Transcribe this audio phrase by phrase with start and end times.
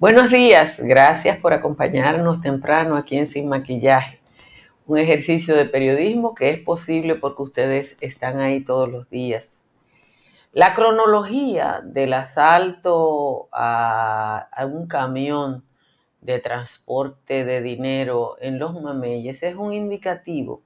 [0.00, 4.20] Buenos días, gracias por acompañarnos temprano aquí en Sin Maquillaje,
[4.86, 9.48] un ejercicio de periodismo que es posible porque ustedes están ahí todos los días.
[10.52, 15.64] La cronología del asalto a, un camión
[16.20, 20.62] de transporte de dinero en los mameyes es un indicativo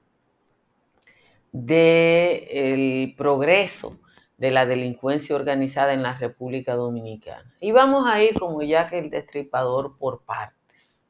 [1.51, 3.97] del progreso
[4.37, 7.53] de la delincuencia organizada en la República Dominicana.
[7.59, 11.05] Y vamos a ir como ya que el destripador por partes.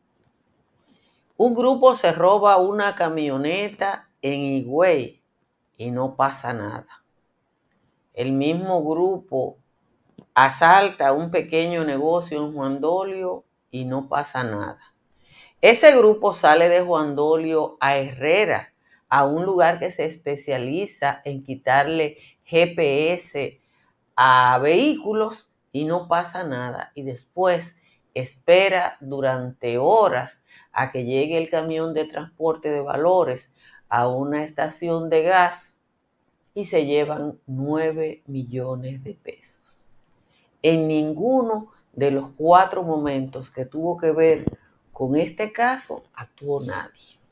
[1.37, 5.23] Un grupo se roba una camioneta en Higüey
[5.77, 7.03] y no pasa nada.
[8.13, 9.57] El mismo grupo
[10.33, 14.79] asalta un pequeño negocio en Juan Dolio y no pasa nada.
[15.61, 18.72] Ese grupo sale de Juan Dolio a Herrera,
[19.13, 23.61] a un lugar que se especializa en quitarle GPS
[24.15, 26.91] a vehículos y no pasa nada.
[26.95, 27.75] Y después
[28.15, 33.51] espera durante horas a que llegue el camión de transporte de valores
[33.87, 35.75] a una estación de gas
[36.55, 39.87] y se llevan 9 millones de pesos.
[40.63, 44.45] En ninguno de los cuatro momentos que tuvo que ver
[44.91, 47.22] con este caso actuó nadie.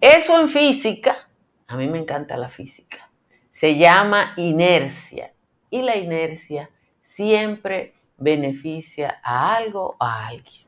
[0.00, 1.28] Eso en física,
[1.66, 3.10] a mí me encanta la física
[3.60, 5.34] se llama inercia
[5.68, 6.70] y la inercia
[7.02, 10.66] siempre beneficia a algo o a alguien.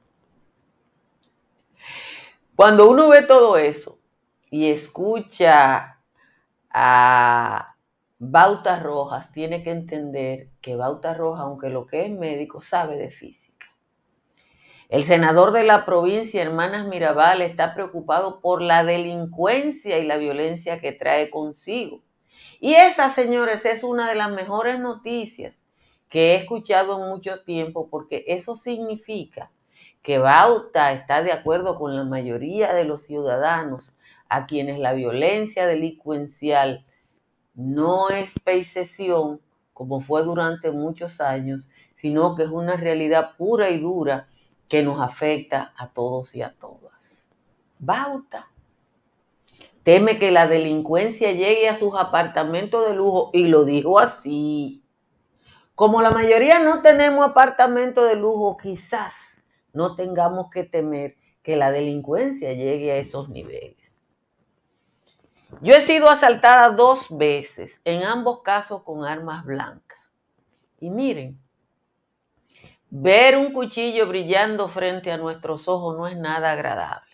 [2.55, 3.99] Cuando uno ve todo eso
[4.51, 6.03] y escucha
[6.69, 7.77] a
[8.19, 13.11] Bautas Rojas, tiene que entender que Bautas Rojas, aunque lo que es médico, sabe de
[13.11, 13.52] física.
[14.93, 20.81] El senador de la provincia, Hermanas Mirabal, está preocupado por la delincuencia y la violencia
[20.81, 22.03] que trae consigo.
[22.61, 25.63] Y esa, señores, es una de las mejores noticias
[26.11, 29.51] que he escuchado en mucho tiempo porque eso significa
[30.03, 33.97] que Bauta está de acuerdo con la mayoría de los ciudadanos
[34.29, 36.85] a quienes la violencia delincuencial
[37.55, 39.41] no es peisesión,
[39.73, 44.29] como fue durante muchos años, sino que es una realidad pura y dura
[44.73, 47.27] que nos afecta a todos y a todas.
[47.79, 48.51] Bauta
[49.83, 54.83] teme que la delincuencia llegue a sus apartamentos de lujo y lo dijo así.
[55.75, 59.43] Como la mayoría no tenemos apartamentos de lujo, quizás
[59.75, 63.95] no tengamos que temer que la delincuencia llegue a esos niveles.
[65.61, 70.01] Yo he sido asaltada dos veces, en ambos casos con armas blancas.
[70.81, 71.42] Y miren,
[72.95, 77.11] ver un cuchillo brillando frente a nuestros ojos no es nada agradable.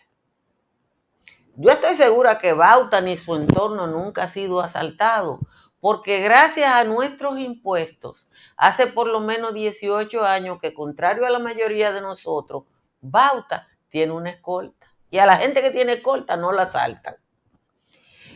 [1.55, 5.39] Yo estoy segura que Bauta ni su entorno nunca ha sido asaltado,
[5.79, 11.39] porque gracias a nuestros impuestos, hace por lo menos 18 años que contrario a la
[11.39, 12.63] mayoría de nosotros,
[12.99, 14.93] Bauta tiene una escolta.
[15.09, 17.15] Y a la gente que tiene escolta no la asaltan.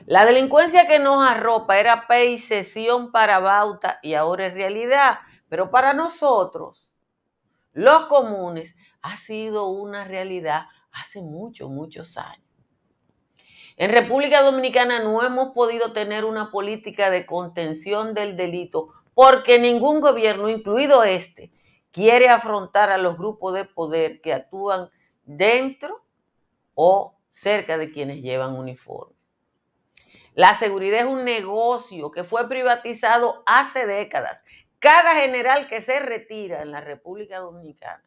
[0.05, 5.19] La delincuencia que nos arropa era pay sesión para Bauta y ahora es realidad.
[5.49, 6.89] Pero para nosotros,
[7.73, 12.43] los comunes, ha sido una realidad hace muchos, muchos años.
[13.75, 19.99] En República Dominicana no hemos podido tener una política de contención del delito porque ningún
[19.99, 21.51] gobierno, incluido este,
[21.91, 24.89] quiere afrontar a los grupos de poder que actúan
[25.23, 26.03] dentro
[26.75, 29.15] o cerca de quienes llevan uniforme.
[30.35, 34.41] La seguridad es un negocio que fue privatizado hace décadas.
[34.83, 38.03] Cada general que se retira en la República Dominicana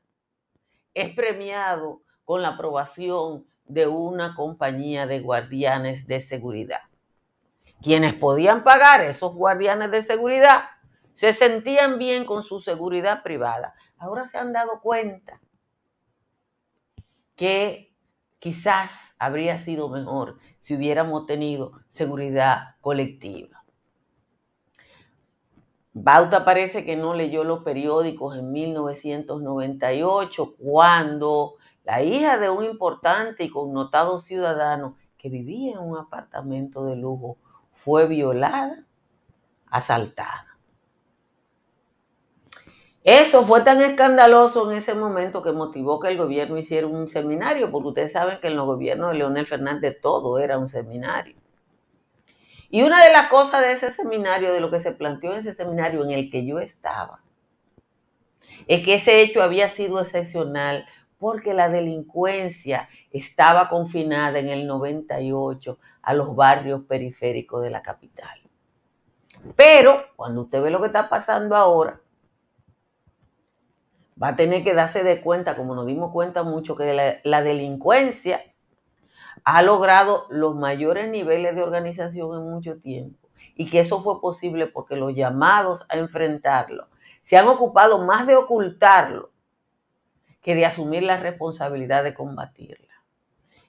[0.92, 6.82] es premiado con la aprobación de una compañía de guardianes de seguridad.
[7.80, 10.64] Quienes podían pagar esos guardianes de seguridad
[11.14, 13.72] se sentían bien con su seguridad privada.
[13.96, 15.40] Ahora se han dado cuenta
[17.36, 17.96] que
[18.38, 23.55] quizás habría sido mejor si hubiéramos tenido seguridad colectiva.
[25.98, 31.54] Bauta parece que no leyó los periódicos en 1998 cuando
[31.84, 37.38] la hija de un importante y connotado ciudadano que vivía en un apartamento de lujo
[37.72, 38.84] fue violada,
[39.68, 40.58] asaltada.
[43.02, 47.70] Eso fue tan escandaloso en ese momento que motivó que el gobierno hiciera un seminario,
[47.70, 51.36] porque ustedes saben que en los gobiernos de Leonel Fernández todo era un seminario.
[52.68, 55.54] Y una de las cosas de ese seminario, de lo que se planteó en ese
[55.54, 57.22] seminario en el que yo estaba,
[58.66, 60.86] es que ese hecho había sido excepcional
[61.18, 68.40] porque la delincuencia estaba confinada en el 98 a los barrios periféricos de la capital.
[69.54, 72.00] Pero cuando usted ve lo que está pasando ahora,
[74.20, 77.42] va a tener que darse de cuenta, como nos dimos cuenta mucho, que la, la
[77.42, 78.42] delincuencia
[79.46, 84.66] ha logrado los mayores niveles de organización en mucho tiempo y que eso fue posible
[84.66, 86.88] porque los llamados a enfrentarlo
[87.22, 89.30] se han ocupado más de ocultarlo
[90.42, 92.92] que de asumir la responsabilidad de combatirla.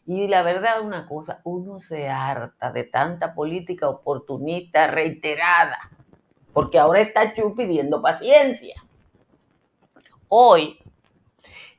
[0.07, 5.77] Y la verdad es una cosa, uno se harta de tanta política oportunista reiterada,
[6.53, 8.83] porque ahora está Chu pidiendo paciencia.
[10.27, 10.79] Hoy,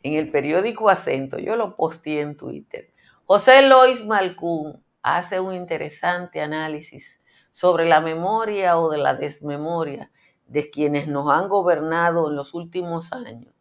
[0.05, 2.91] en el periódico Acento, yo lo posteé en Twitter,
[3.31, 7.21] José Lois Malcún hace un interesante análisis
[7.51, 10.11] sobre la memoria o de la desmemoria
[10.47, 13.53] de quienes nos han gobernado en los últimos años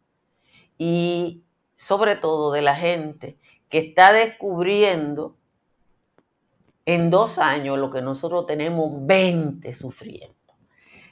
[0.78, 1.44] y
[1.76, 3.38] sobre todo de la gente
[3.68, 5.36] que está descubriendo
[6.86, 10.34] en dos años lo que nosotros tenemos 20 sufriendo.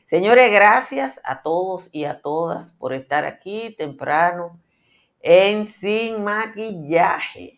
[0.06, 4.59] Señores, gracias a todos y a todas por estar aquí temprano
[5.20, 7.56] en Sin Maquillaje.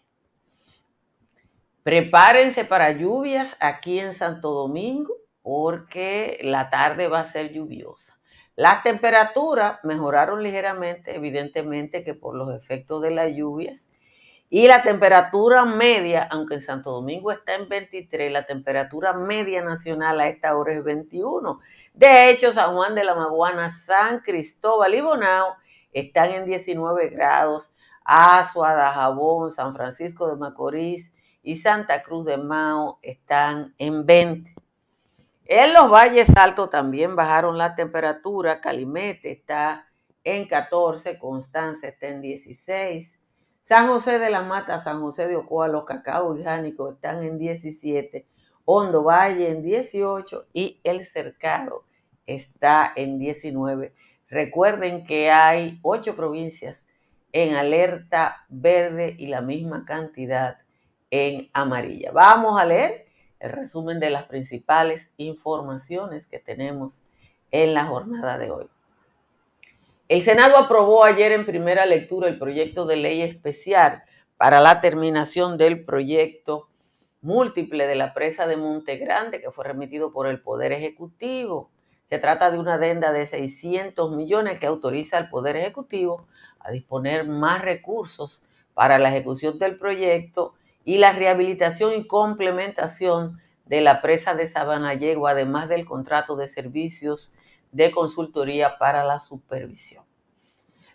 [1.89, 8.21] Prepárense para lluvias aquí en Santo Domingo porque la tarde va a ser lluviosa.
[8.57, 13.89] Las temperaturas mejoraron ligeramente, evidentemente que por los efectos de las lluvias.
[14.51, 20.21] Y la temperatura media, aunque en Santo Domingo está en 23, la temperatura media nacional
[20.21, 21.59] a esta hora es 21.
[21.95, 25.55] De hecho, San Juan de la Maguana, San Cristóbal y Bonao
[25.95, 27.75] están en 19 grados.
[28.05, 31.13] Azua, Dajabón, San Francisco de Macorís,
[31.43, 34.55] y Santa Cruz de Mao están en 20.
[35.47, 38.61] En los valles altos también bajaron la temperatura.
[38.61, 39.89] Calimete está
[40.23, 43.19] en 14, Constanza está en 16.
[43.63, 47.39] San José de la Mata, San José de Ocoa, Los Cacao y Jánico están en
[47.39, 48.27] 17.
[48.65, 51.85] Hondo Valle en 18 y El Cercado
[52.27, 53.95] está en 19.
[54.29, 56.87] Recuerden que hay ocho provincias
[57.33, 60.59] en alerta verde y la misma cantidad
[61.11, 62.11] en amarilla.
[62.13, 63.07] Vamos a leer
[63.41, 67.03] el resumen de las principales informaciones que tenemos
[67.51, 68.69] en la jornada de hoy.
[70.09, 74.05] El Senado aprobó ayer en primera lectura el proyecto de ley especial
[74.37, 76.69] para la terminación del proyecto
[77.21, 81.71] múltiple de la presa de Monte Grande que fue remitido por el Poder Ejecutivo.
[82.07, 86.27] Se trata de una adenda de 600 millones que autoriza al Poder Ejecutivo
[86.61, 90.55] a disponer más recursos para la ejecución del proyecto
[90.89, 97.35] y la rehabilitación y complementación de la presa de Sabanayego, además del contrato de servicios
[97.73, 100.07] de consultoría para la supervisión.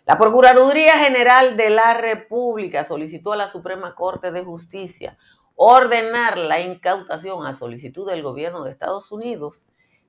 [0.04, 5.16] La Procuraduría General de la República solicitó a la Suprema Corte de Justicia
[5.54, 9.64] ordenar la incautación a solicitud del gobierno de Estados Unidos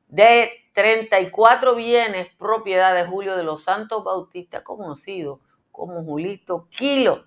[0.08, 5.42] de 34 bienes propiedad de Julio de los Santos Bautista, conocido
[5.72, 7.26] como Julito Kilo,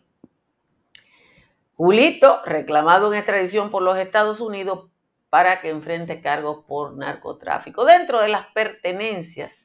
[1.81, 4.91] Julito, reclamado en extradición por los Estados Unidos
[5.31, 7.85] para que enfrente cargos por narcotráfico.
[7.85, 9.65] Dentro de las pertenencias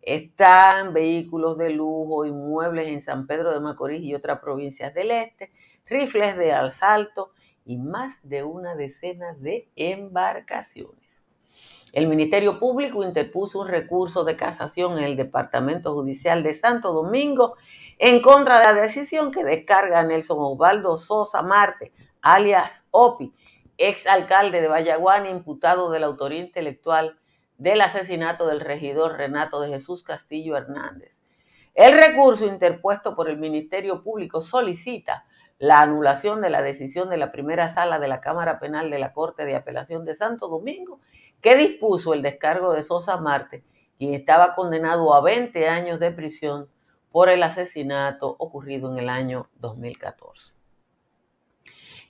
[0.00, 5.52] están vehículos de lujo, inmuebles en San Pedro de Macorís y otras provincias del este,
[5.84, 7.32] rifles de asalto
[7.66, 11.22] y más de una decena de embarcaciones.
[11.92, 17.56] El Ministerio Público interpuso un recurso de casación en el Departamento Judicial de Santo Domingo
[17.98, 23.32] en contra de la decisión que descarga Nelson Osvaldo Sosa Marte, alias OPI,
[23.78, 27.18] ex alcalde de Vallaguana, imputado de la autoría intelectual
[27.56, 31.22] del asesinato del regidor Renato de Jesús Castillo Hernández.
[31.74, 35.24] El recurso interpuesto por el Ministerio Público solicita
[35.58, 39.14] la anulación de la decisión de la primera sala de la Cámara Penal de la
[39.14, 41.00] Corte de Apelación de Santo Domingo,
[41.40, 43.64] que dispuso el descargo de Sosa Marte,
[43.96, 46.68] quien estaba condenado a 20 años de prisión
[47.16, 50.52] por el asesinato ocurrido en el año 2014.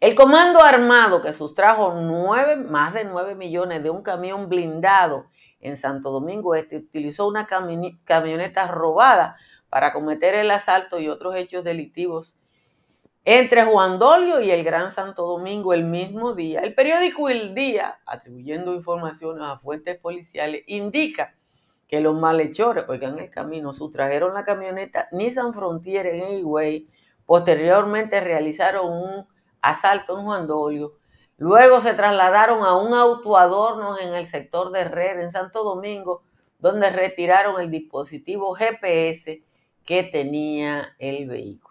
[0.01, 5.27] El comando armado que sustrajo más de 9 millones de un camión blindado
[5.61, 9.37] en Santo Domingo Este utilizó una camioneta robada
[9.69, 12.41] para cometer el asalto y otros hechos delictivos
[13.25, 16.63] entre Juan Dolio y el Gran Santo Domingo el mismo día.
[16.63, 21.37] El periódico El Día, atribuyendo información a fuentes policiales, indica
[21.89, 26.89] que los malhechores, oigan el camino, sustrajeron la camioneta Nissan Frontier en Higüey,
[27.25, 29.27] posteriormente realizaron un
[29.61, 30.95] asalto en Juan Dolio,
[31.37, 36.23] luego se trasladaron a un autoadorno en el sector de Herrera, en Santo Domingo,
[36.59, 39.43] donde retiraron el dispositivo GPS
[39.85, 41.66] que tenía el vehículo.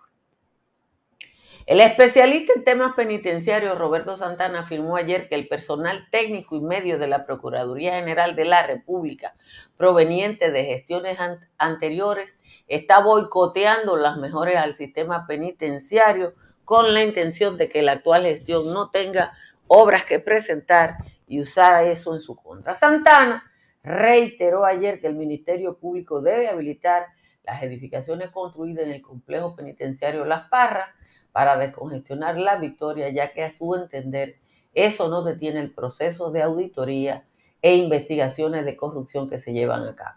[1.66, 7.00] El especialista en temas penitenciarios Roberto Santana afirmó ayer que el personal técnico y medio
[7.00, 9.36] de la Procuraduría General de la República,
[9.76, 11.18] proveniente de gestiones
[11.58, 18.26] anteriores, está boicoteando las mejoras al sistema penitenciario con la intención de que la actual
[18.26, 19.34] gestión no tenga
[19.66, 22.76] obras que presentar y usar eso en su contra.
[22.76, 23.44] Santana
[23.82, 27.08] reiteró ayer que el Ministerio Público debe habilitar
[27.44, 30.90] las edificaciones construidas en el complejo penitenciario Las Parras
[31.36, 34.38] para descongestionar la victoria, ya que a su entender
[34.74, 37.26] eso no detiene el proceso de auditoría
[37.62, 40.16] e investigaciones de corrupción que se llevan a cabo.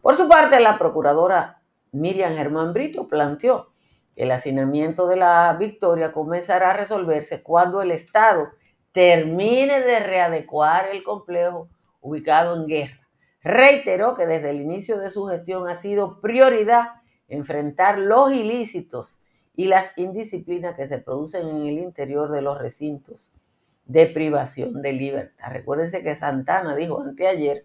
[0.00, 1.60] Por su parte, la procuradora
[1.92, 3.74] Miriam Germán Brito planteó
[4.16, 8.48] que el hacinamiento de la victoria comenzará a resolverse cuando el Estado
[8.92, 11.68] termine de readecuar el complejo
[12.00, 13.06] ubicado en guerra.
[13.42, 19.23] Reiteró que desde el inicio de su gestión ha sido prioridad enfrentar los ilícitos
[19.56, 23.32] y las indisciplinas que se producen en el interior de los recintos
[23.86, 25.48] de privación de libertad.
[25.50, 27.64] Recuérdense que Santana dijo anteayer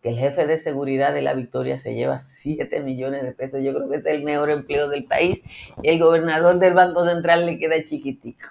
[0.00, 3.62] que el jefe de seguridad de la Victoria se lleva 7 millones de pesos.
[3.62, 5.40] Yo creo que es el mejor empleo del país
[5.82, 8.48] y el gobernador del Banco Central le queda chiquitico.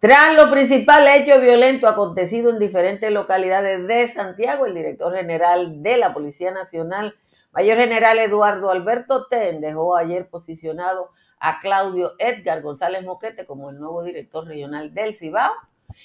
[0.00, 5.96] Tras los principales hechos violentos acontecidos en diferentes localidades de Santiago, el director general de
[5.96, 7.16] la Policía Nacional,
[7.52, 13.78] Mayor General Eduardo Alberto Ten, dejó ayer posicionado a Claudio Edgar González Moquete como el
[13.78, 15.52] nuevo director regional del Cibao,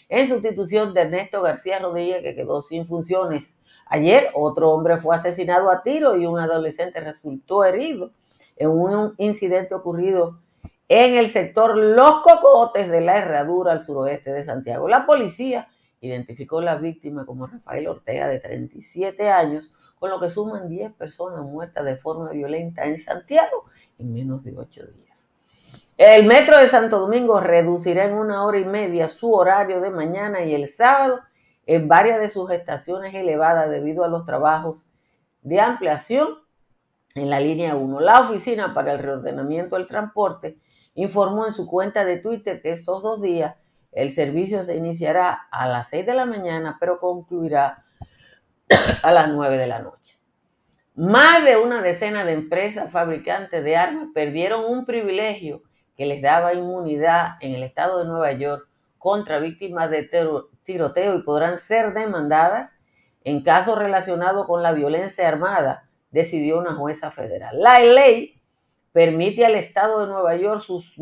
[0.10, 3.56] en sustitución de Ernesto García Rodríguez, que quedó sin funciones.
[3.88, 8.12] Ayer otro hombre fue asesinado a tiro y un adolescente resultó herido
[8.56, 10.40] en un incidente ocurrido
[10.88, 14.88] en el sector Los Cocotes de la Herradura al suroeste de Santiago.
[14.88, 15.68] La policía
[16.02, 20.94] identificó a la víctima como Rafael Ortega de 37 años, con lo que suman 10
[20.94, 23.66] personas muertas de forma violenta en Santiago
[23.98, 25.03] en menos de 8 días.
[25.98, 30.44] El metro de Santo Domingo reducirá en una hora y media su horario de mañana
[30.44, 31.22] y el sábado
[31.68, 34.88] en varias de sus estaciones elevadas debido a los trabajos
[35.44, 36.40] de ampliación
[37.14, 38.00] en la línea 1.
[38.00, 40.58] La Oficina para el Reordenamiento del Transporte
[40.96, 43.56] informó en su cuenta de Twitter que estos dos días
[43.92, 47.86] el servicio se iniciará a las 6 de la mañana, pero concluirá
[49.04, 50.18] a las 9 de la noche.
[50.96, 55.62] Más de una decena de empresas fabricantes de armas perdieron un privilegio
[55.96, 60.10] que les daba inmunidad en el estado de Nueva York contra víctimas de
[60.64, 62.76] tiroteo y podrán ser demandadas
[63.24, 67.60] en casos relacionados con la violencia armada, decidió una jueza federal.
[67.60, 68.42] La ley
[68.92, 70.96] permite al estado de Nueva York, sus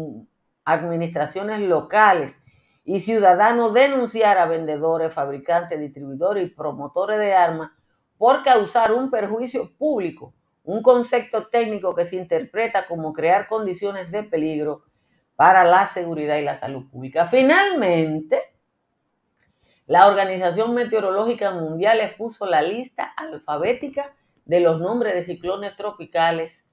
[0.66, 2.40] administraciones locales
[2.84, 7.72] y ciudadanos denunciar a vendedores, fabricantes, distribuidores y promotores de armas
[8.18, 10.34] por causar un perjuicio público
[10.72, 14.86] un concepto técnico que se interpreta como crear condiciones de peligro
[15.36, 17.28] para la seguridad y la salud pública.
[17.28, 18.40] Finalmente,
[19.86, 26.66] la Organización Meteorológica Mundial expuso la lista alfabética de los nombres de ciclones tropicales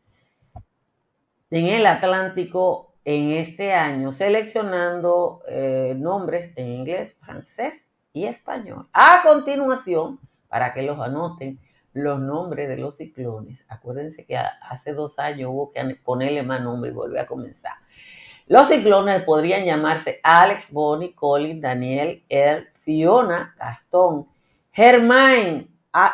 [1.51, 8.87] en el Atlántico en este año, seleccionando eh, nombres en inglés, francés y español.
[8.93, 11.59] A continuación, para que los anoten,
[11.99, 13.65] los nombres de los ciclones.
[13.69, 17.75] Acuérdense que hace dos años hubo que ponerle más nombre y volver a comenzar.
[18.47, 24.29] Los ciclones podrían llamarse Alex, Bonnie, Colin, Daniel, Earl, Fiona, Gastón,
[24.73, 25.69] Germain,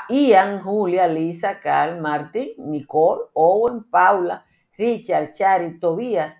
[0.08, 4.44] Ian, Julia, Lisa, Carl, Martin, Nicole, Owen, Paula,
[4.76, 6.34] Richard, Chari, Tobias,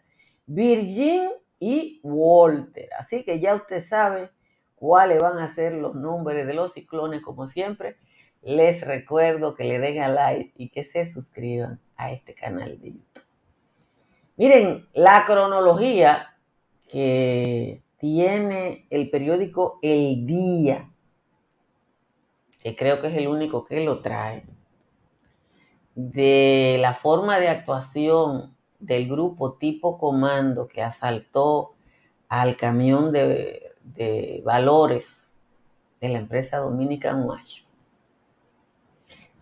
[0.47, 2.89] Virgin y Walter.
[2.99, 4.31] Así que ya usted sabe
[4.75, 7.99] cuáles van a ser los nombres de los ciclones, como siempre
[8.45, 12.93] les recuerdo que le den a like y que se suscriban a este canal de
[12.93, 13.23] YouTube.
[14.37, 16.37] Miren, la cronología
[16.91, 20.91] que tiene el periódico El Día,
[22.63, 24.45] que creo que es el único que lo trae,
[25.95, 31.73] de la forma de actuación del grupo tipo comando que asaltó
[32.29, 33.73] al camión de,
[34.45, 35.33] valores
[36.01, 37.65] de la empresa Dominican Watch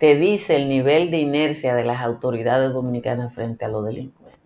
[0.03, 4.41] te dice el nivel de inercia de las autoridades dominicanas frente a los delincuentes.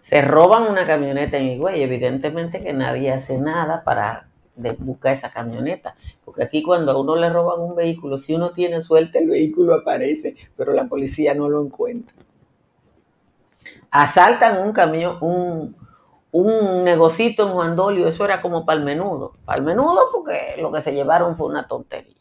[0.00, 4.30] Se roban una camioneta en Higüey, evidentemente que nadie hace nada para
[4.78, 8.80] buscar esa camioneta, porque aquí cuando a uno le roban un vehículo, si uno tiene
[8.80, 12.16] suerte el vehículo aparece, pero la policía no lo encuentra.
[13.90, 15.76] Asaltan un camión, un,
[16.32, 19.34] un negocito en Juan Dolio, eso era como para el menudo.
[19.44, 22.16] Para el menudo porque lo que se llevaron fue una tontería.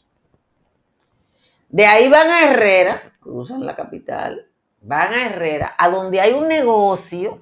[1.70, 4.50] De ahí van a Herrera, cruzan la capital,
[4.82, 7.42] van a Herrera, a donde hay un negocio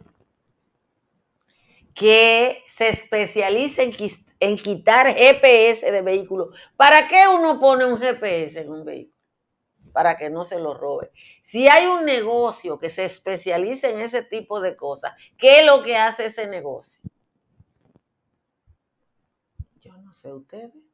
[1.94, 6.58] que se especializa en, quitar GPS de vehículos.
[6.76, 9.16] ¿Para qué uno pone un GPS en un vehículo?
[9.94, 11.12] Para que no se lo robe.
[11.42, 15.84] Si hay un negocio que se especializa en ese tipo de cosas, ¿qué es lo
[15.84, 17.02] que hace ese negocio?
[19.82, 20.85] Yo no sé ustedes.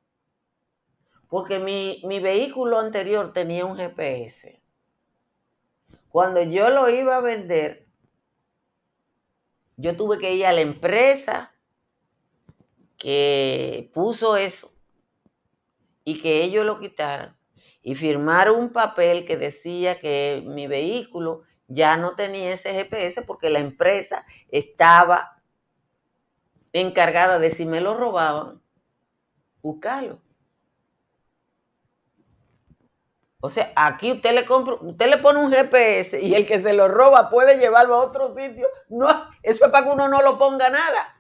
[1.31, 4.61] Porque mi, mi vehículo anterior tenía un GPS.
[6.09, 7.88] Cuando yo lo iba a vender,
[9.77, 11.53] yo tuve que ir a la empresa
[12.97, 14.73] que puso eso
[16.03, 17.38] y que ellos lo quitaran
[17.81, 23.50] y firmar un papel que decía que mi vehículo ya no tenía ese GPS porque
[23.50, 25.41] la empresa estaba
[26.73, 28.61] encargada de si me lo robaban,
[29.61, 30.19] buscarlo.
[33.43, 36.74] O sea, aquí usted le compra, usted le pone un GPS y el que se
[36.74, 38.67] lo roba puede llevarlo a otro sitio.
[38.89, 39.10] No,
[39.41, 41.17] eso es para que uno no lo ponga nada.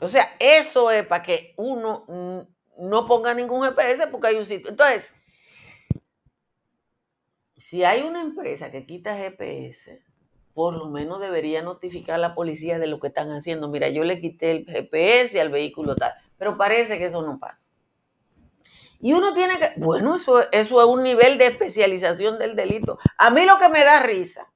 [0.00, 2.06] O sea, eso es para que uno
[2.78, 4.70] no ponga ningún GPS porque hay un sitio.
[4.70, 5.12] Entonces,
[7.56, 10.02] si hay una empresa que quita GPS,
[10.54, 13.68] por lo menos debería notificar a la policía de lo que están haciendo.
[13.68, 16.14] Mira, yo le quité el GPS al vehículo tal.
[16.38, 17.68] Pero parece que eso no pasa.
[19.00, 22.98] Y uno tiene que, bueno, eso, eso es un nivel de especialización del delito.
[23.16, 24.48] A mí lo que me da risa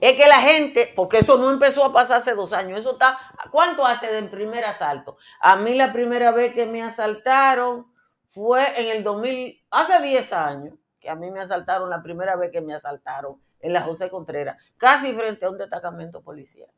[0.00, 3.18] es que la gente, porque eso no empezó a pasar hace dos años, eso está,
[3.50, 5.16] ¿cuánto hace del primer asalto?
[5.40, 7.86] A mí la primera vez que me asaltaron
[8.30, 12.50] fue en el 2000, hace 10 años, que a mí me asaltaron la primera vez
[12.50, 16.68] que me asaltaron en la José Contreras, casi frente a un destacamento policial.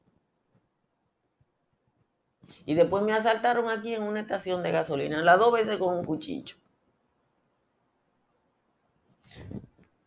[2.67, 6.05] Y después me asaltaron aquí en una estación de gasolina, las dos veces con un
[6.05, 6.57] cuchillo.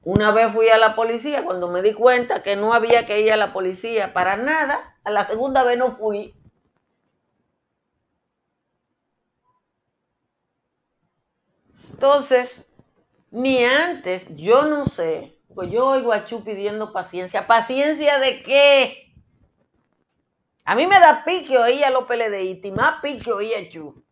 [0.04, 3.32] Una vez fui a la policía cuando me di cuenta que no había que ir
[3.32, 4.98] a la policía para nada.
[5.06, 6.36] A la segunda vez no fui.
[11.92, 12.70] Entonces,
[13.32, 17.48] ni antes, yo no sé, pues yo oigo a Chu pidiendo paciencia.
[17.48, 19.03] ¿Paciencia de qué?
[20.66, 24.04] A mí me da pique oír a los PLDistas y más pique oír a Chu.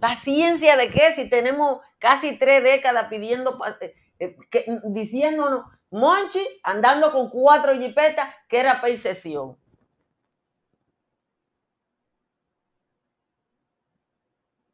[0.00, 1.14] ¿Paciencia de qué?
[1.14, 4.36] Si tenemos casi tres décadas pidiendo, eh, eh,
[4.84, 9.56] diciéndonos, Monchi andando con cuatro jipetas que era sesión.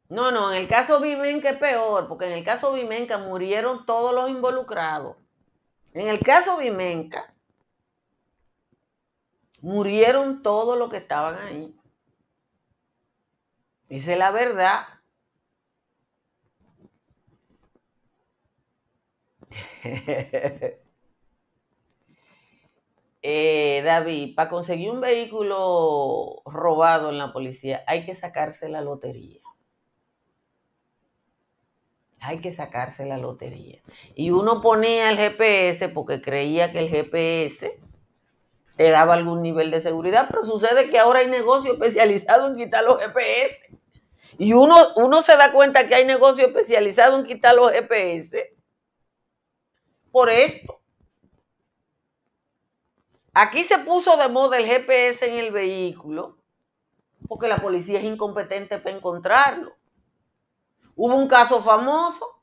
[0.09, 4.13] No, no, en el caso Vimenca es peor, porque en el caso Vimenca murieron todos
[4.13, 5.17] los involucrados.
[5.93, 7.32] En el caso Vimenca,
[9.63, 11.73] Murieron todos los que estaban ahí.
[13.87, 14.85] Dice la verdad.
[23.25, 29.39] Eh, David, para conseguir un vehículo robado en la policía hay que sacarse la lotería.
[32.19, 33.81] Hay que sacarse la lotería.
[34.13, 37.79] Y uno ponía el GPS porque creía que el GPS
[38.75, 42.83] te daba algún nivel de seguridad, pero sucede que ahora hay negocio especializado en quitar
[42.83, 43.79] los GPS.
[44.37, 48.55] Y uno, uno se da cuenta que hay negocio especializado en quitar los GPS
[50.11, 50.79] por esto.
[53.33, 56.37] Aquí se puso de moda el GPS en el vehículo
[57.27, 59.75] porque la policía es incompetente para encontrarlo.
[60.95, 62.42] Hubo un caso famoso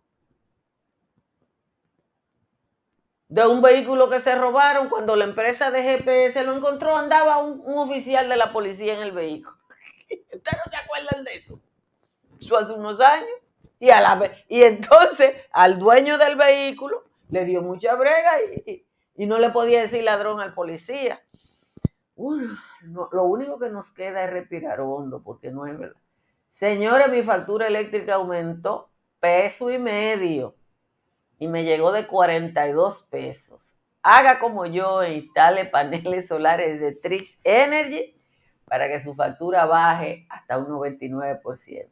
[3.30, 7.62] de un vehículo que se robaron, cuando la empresa de GPS lo encontró, andaba un,
[7.78, 9.56] oficial de la policía en el vehículo.
[10.10, 11.60] ¿Ustedes no se acuerdan de eso?
[12.40, 13.28] Eso hace unos años.
[14.48, 18.32] Y, entonces al dueño del vehículo le dio mucha brega
[18.66, 18.84] y,
[19.26, 21.22] no le podía decir ladrón al policía.
[22.16, 26.00] lo único que nos queda es respirar hondo, porque no es verdad.
[26.48, 28.90] Señores, mi factura eléctrica aumentó
[29.20, 30.56] peso y medio
[31.40, 33.74] y me llegó de 42 pesos.
[34.02, 38.14] Haga como yo e instale paneles solares de Trix Energy
[38.66, 41.88] para que su factura baje hasta un 99%.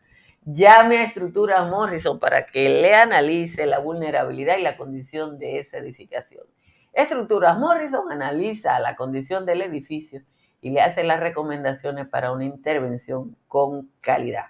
[0.50, 5.78] llame a Estructuras Morrison para que le analice la vulnerabilidad y la condición de esa
[5.78, 6.46] edificación.
[6.94, 10.22] Estructuras Morrison analiza la condición del edificio
[10.62, 14.46] y le hace las recomendaciones para una intervención con calidad.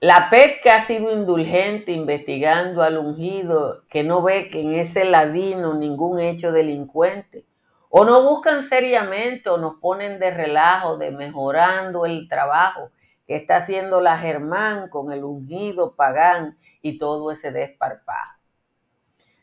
[0.00, 5.72] La PET ha sido indulgente investigando al ungido que no ve que en ese ladino
[5.72, 7.46] ningún hecho delincuente.
[7.88, 12.90] O no buscan seriamente o nos ponen de relajo de mejorando el trabajo
[13.26, 18.36] que está haciendo la Germán con el ungido pagán y todo ese desparpajo.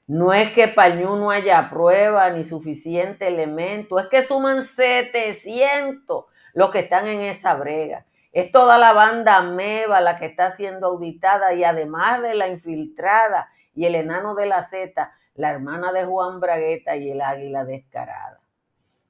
[0.06, 6.70] No es que Pañú no haya prueba ni suficiente elemento, es que suman 700 los
[6.70, 8.06] que están en esa brega.
[8.34, 13.48] Es toda la banda Meva la que está siendo auditada y además de la infiltrada
[13.76, 18.42] y el enano de la Z, la hermana de Juan Bragueta y el águila descarada.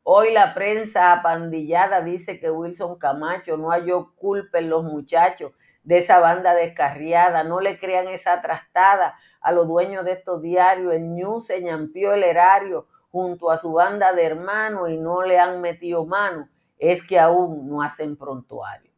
[0.03, 5.99] Hoy la prensa apandillada dice que Wilson Camacho no halló culpa en los muchachos de
[5.99, 7.45] esa banda descarriada.
[7.45, 10.93] No le crean esa trastada a los dueños de estos diarios.
[10.93, 15.61] El Ñu se el erario junto a su banda de hermanos y no le han
[15.61, 16.49] metido mano.
[16.77, 18.92] Es que aún no hacen prontuario.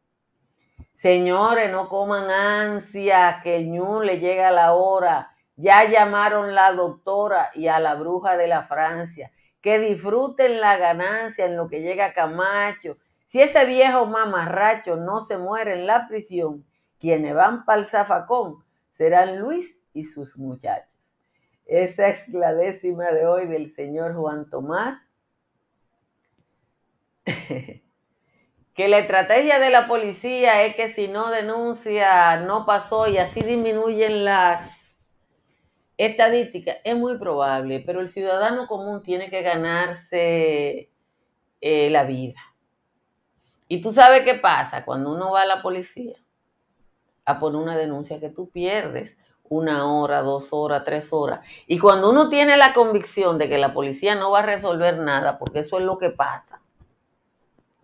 [0.96, 5.30] Señores, no coman ansia, que el ñu le llega la hora.
[5.54, 9.30] Ya llamaron la doctora y a la bruja de la Francia.
[9.60, 12.96] Que disfruten la ganancia en lo que llega Camacho.
[13.26, 16.64] Si ese viejo mamarracho no se muere en la prisión,
[16.98, 21.12] quienes van para el zafacón serán Luis y sus muchachos.
[21.66, 24.98] Esa es la décima de hoy del señor Juan Tomás.
[28.76, 33.40] que la estrategia de la policía es que si no denuncia, no pasó y así
[33.40, 34.94] disminuyen las
[35.96, 40.90] estadísticas, es muy probable, pero el ciudadano común tiene que ganarse
[41.62, 42.38] eh, la vida.
[43.66, 46.16] Y tú sabes qué pasa cuando uno va a la policía
[47.24, 49.16] a poner una denuncia que tú pierdes
[49.48, 51.40] una hora, dos horas, tres horas.
[51.66, 55.38] Y cuando uno tiene la convicción de que la policía no va a resolver nada,
[55.38, 56.60] porque eso es lo que pasa,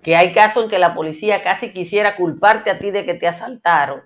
[0.03, 3.29] que hay casos en que la policía casi quisiera culparte a ti de que te
[3.29, 4.03] asaltaron.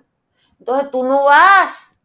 [0.59, 1.97] Entonces tú no vas.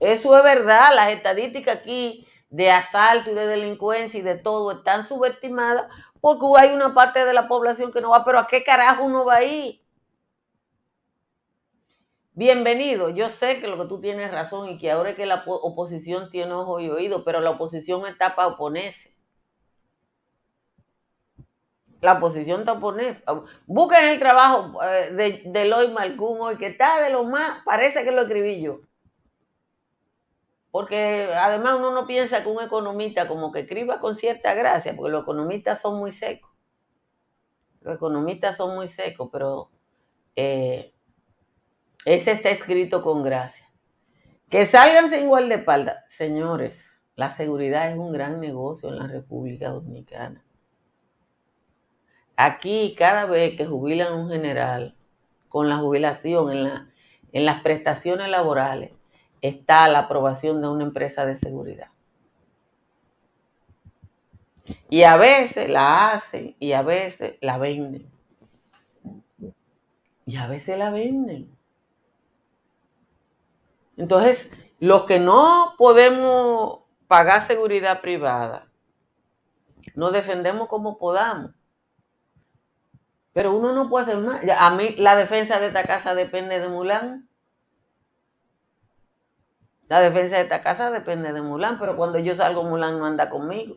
[0.00, 5.06] Eso es verdad, las estadísticas aquí de asalto y de delincuencia y de todo están
[5.06, 9.04] subestimadas porque hay una parte de la población que no va, pero ¿a qué carajo
[9.04, 9.84] uno va ahí?
[12.32, 15.42] Bienvenido, yo sé que lo que tú tienes razón y que ahora es que la
[15.44, 19.17] oposición tiene ojo y oído, pero la oposición está para oponerse
[22.00, 23.18] la oposición taponés.
[23.66, 28.04] Busquen el trabajo eh, de, de Eloy Malcún hoy, que está de lo más, parece
[28.04, 28.80] que lo escribí yo.
[30.70, 35.10] Porque además uno no piensa que un economista como que escriba con cierta gracia, porque
[35.10, 36.50] los economistas son muy secos.
[37.80, 39.70] Los economistas son muy secos, pero
[40.36, 40.94] eh,
[42.04, 43.66] ese está escrito con gracia.
[44.50, 50.44] Que salgan sin espalda, Señores, la seguridad es un gran negocio en la República Dominicana.
[52.40, 54.94] Aquí, cada vez que jubilan un general,
[55.48, 56.88] con la jubilación en, la,
[57.32, 58.92] en las prestaciones laborales,
[59.40, 61.88] está la aprobación de una empresa de seguridad.
[64.88, 68.08] Y a veces la hacen y a veces la venden.
[70.24, 71.50] Y a veces la venden.
[73.96, 74.48] Entonces,
[74.78, 78.68] los que no podemos pagar seguridad privada,
[79.96, 81.57] nos defendemos como podamos.
[83.38, 84.42] Pero uno no puede hacer más.
[84.58, 87.28] A mí la defensa de esta casa depende de Mulán.
[89.86, 93.30] La defensa de esta casa depende de Mulán, pero cuando yo salgo Mulán no anda
[93.30, 93.76] conmigo.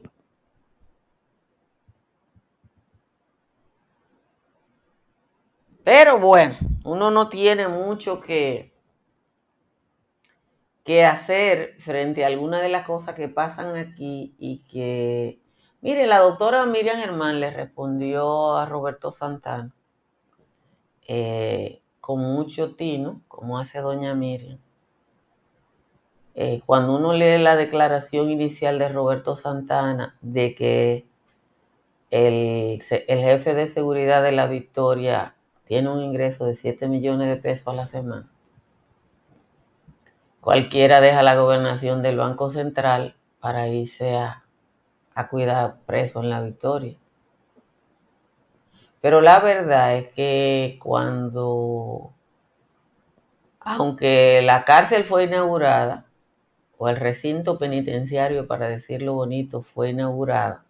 [5.84, 8.74] Pero bueno, uno no tiene mucho que,
[10.84, 15.40] que hacer frente a algunas de las cosas que pasan aquí y que
[15.82, 19.74] Mire, la doctora Miriam Germán le respondió a Roberto Santana
[21.08, 24.60] eh, con mucho tino, como hace doña Miriam.
[26.36, 31.08] Eh, cuando uno lee la declaración inicial de Roberto Santana de que
[32.12, 37.38] el, el, jefe de seguridad de la Victoria tiene un ingreso de 7 millones de
[37.38, 38.32] pesos a la semana,
[40.41, 44.46] cualquiera deja la gobernación del Banco Central para irse a,
[45.15, 46.97] a cuidar presos en la Victoria.
[49.02, 52.13] Pero la verdad es que cuando,
[53.60, 56.06] aunque la cárcel fue inaugurada,
[56.78, 60.62] o el recinto penitenciario, para decirlo bonito, fue inaugurado,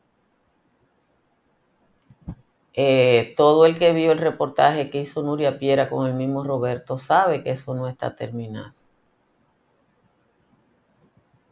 [2.73, 6.97] eh, todo el que vio el reportaje que hizo Nuria Piera con el mismo Roberto
[6.97, 8.71] sabe que eso no está terminado.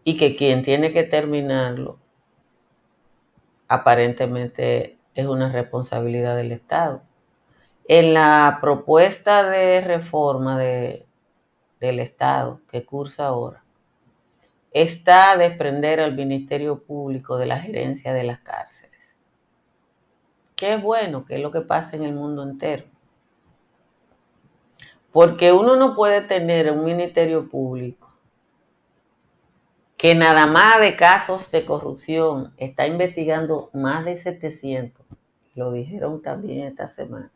[0.06, 2.00] Y que quien tiene que terminarlo
[3.70, 7.04] aparentemente es una responsabilidad del Estado.
[7.88, 11.06] En la propuesta de reforma de,
[11.80, 13.64] del Estado que cursa ahora,
[14.72, 19.16] está desprender al Ministerio Público de la gerencia de las cárceles.
[20.56, 22.86] Qué bueno, que es lo que pasa en el mundo entero.
[25.12, 28.09] Porque uno no puede tener un Ministerio Público
[30.00, 35.06] que nada más de casos de corrupción está investigando más de 700,
[35.56, 37.30] lo dijeron también esta semana,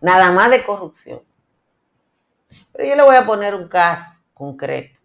[0.00, 1.20] nada más de corrupción.
[2.72, 4.98] Pero yo le voy a poner un caso concreto.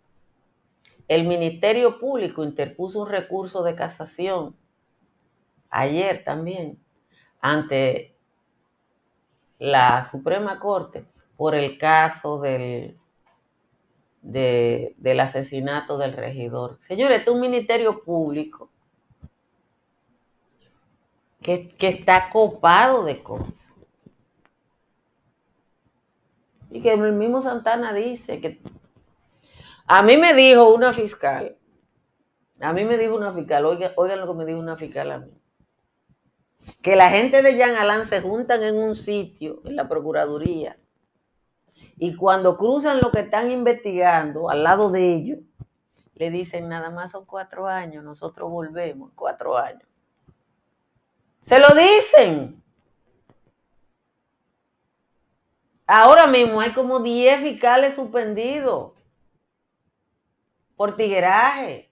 [1.07, 4.55] El Ministerio Público interpuso un recurso de casación
[5.69, 6.79] ayer también
[7.39, 8.15] ante
[9.59, 11.05] la Suprema Corte
[11.37, 12.97] por el caso del
[14.31, 16.77] del asesinato del regidor.
[16.81, 18.69] Señores, este es un ministerio público
[21.41, 23.55] que, que está copado de cosas.
[26.69, 28.61] Y que el mismo Santana dice que
[29.87, 31.57] a mí me dijo una fiscal,
[32.59, 35.17] a mí me dijo una fiscal, oigan, oigan lo que me dijo una fiscal a
[35.17, 35.31] mí,
[36.83, 40.77] que la gente de Jean Alain se juntan en un sitio, en la Procuraduría,
[41.99, 45.39] y cuando cruzan lo que están investigando al lado de ellos,
[46.15, 49.83] le dicen, nada más son cuatro años, nosotros volvemos cuatro años.
[51.41, 52.63] Se lo dicen.
[55.85, 58.93] Ahora mismo hay como 10 fiscales suspendidos
[60.77, 61.88] por tigueraje.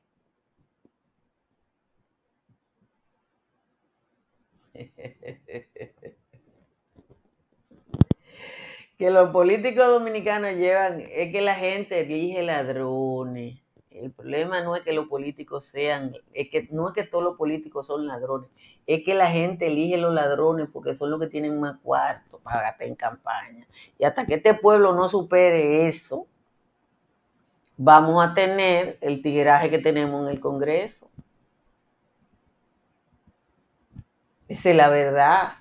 [8.98, 13.60] Que los políticos dominicanos llevan es que la gente elige ladrones.
[13.92, 17.38] El problema no es que los políticos sean, es que no es que todos los
[17.38, 18.50] políticos son ladrones,
[18.86, 22.62] es que la gente elige los ladrones porque son los que tienen más cuarto para
[22.62, 23.68] gastar en campaña.
[23.98, 26.28] Y hasta que este pueblo no supere eso,
[27.76, 31.10] vamos a tener el tigueraje que tenemos en el Congreso.
[34.48, 35.54] Esa es la verdad.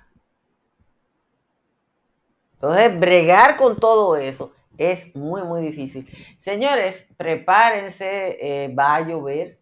[2.57, 6.07] Entonces, bregar con todo eso es muy, muy difícil.
[6.37, 9.59] Señores, prepárense, eh, va a llover.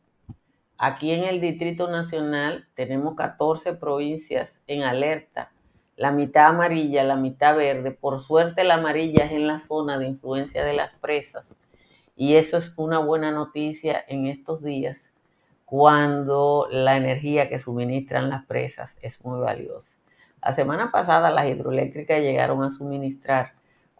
[0.78, 5.52] Aquí en el Distrito Nacional tenemos 14 provincias en alerta,
[5.96, 7.92] la mitad amarilla, la mitad verde.
[7.92, 11.58] Por suerte la amarilla es en la zona de influencia de las presas
[12.16, 15.12] y eso es una buena noticia en estos días
[15.66, 19.96] cuando la energía que suministran las presas es muy valiosa.
[20.46, 23.54] La semana pasada las hidroeléctricas llegaron a suministrar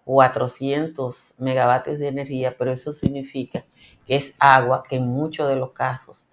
[0.04, 3.66] 400 megavatios de energía, pero eso significa
[4.06, 6.28] que es agua que en muchos de los casos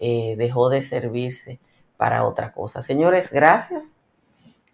[0.00, 1.60] eh, dejó de servirse
[1.98, 2.80] para otra cosa.
[2.80, 3.98] Señores, gracias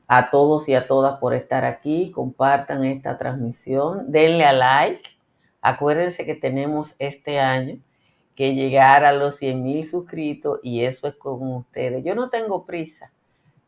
[0.07, 2.13] a todos y a todas por estar aquí.
[2.13, 5.11] Compartan esta transmisión, denle a like.
[5.61, 7.81] Acuérdense que tenemos este año
[8.37, 12.05] que llegar a los 100 mil suscritos y eso es con ustedes.
[12.05, 13.11] Yo no tengo prisa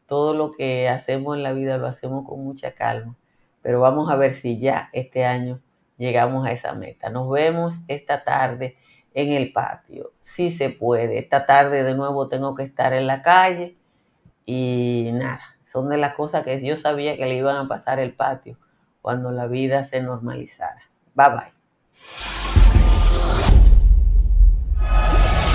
[0.07, 3.16] todo lo que hacemos en la vida lo hacemos con mucha calma,
[3.62, 5.61] pero vamos a ver si ya este año
[5.97, 7.11] llegamos a esa meta.
[7.11, 8.77] Nos vemos esta tarde
[9.14, 11.19] en el patio, si se puede.
[11.19, 13.77] Esta tarde de nuevo tengo que estar en la calle
[14.45, 18.14] y nada, son de las cosas que yo sabía que le iban a pasar el
[18.14, 18.57] patio
[19.03, 20.83] cuando la vida se normalizara.
[21.14, 22.56] Bye bye.